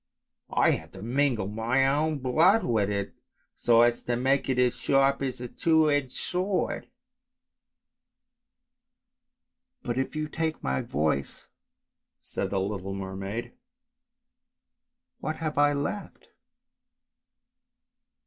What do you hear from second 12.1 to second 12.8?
said the